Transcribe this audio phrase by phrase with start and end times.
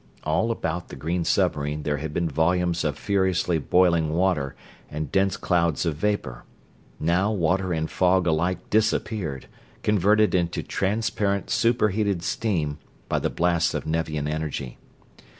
[0.23, 4.55] All about the green submarine there had been volumes of furiously boiling water
[4.89, 6.43] and dense clouds of vapor;
[6.99, 9.45] now water and fog alike disappeared,
[9.83, 12.79] converted into transparent superheated steam
[13.09, 14.79] by the blasts of Nevian energy.